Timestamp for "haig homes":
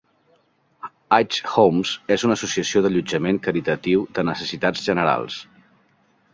1.17-1.91